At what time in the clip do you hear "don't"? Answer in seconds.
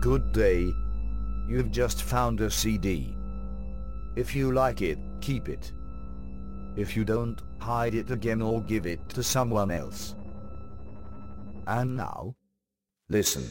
7.04-7.38